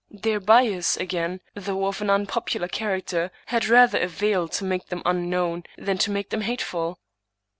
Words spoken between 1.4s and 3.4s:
though of an unpopu lar character,